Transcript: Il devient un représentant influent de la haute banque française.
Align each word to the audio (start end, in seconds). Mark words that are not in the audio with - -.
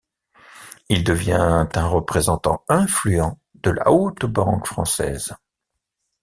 Il 0.89 1.03
devient 1.03 1.67
un 1.75 1.85
représentant 1.87 2.63
influent 2.69 3.37
de 3.53 3.69
la 3.69 3.91
haute 3.91 4.25
banque 4.25 4.65
française. 4.65 5.35